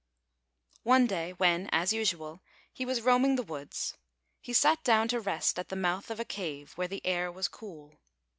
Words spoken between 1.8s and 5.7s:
usual, he was roaming the woods, he sat down to rest at